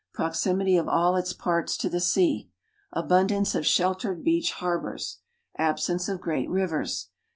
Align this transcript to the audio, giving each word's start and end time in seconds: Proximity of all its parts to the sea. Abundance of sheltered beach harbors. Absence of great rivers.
Proximity 0.15 0.77
of 0.77 0.87
all 0.87 1.15
its 1.15 1.31
parts 1.31 1.77
to 1.77 1.87
the 1.87 1.99
sea. 1.99 2.49
Abundance 2.91 3.53
of 3.53 3.67
sheltered 3.67 4.23
beach 4.23 4.53
harbors. 4.53 5.19
Absence 5.59 6.09
of 6.09 6.19
great 6.19 6.49
rivers. 6.49 7.09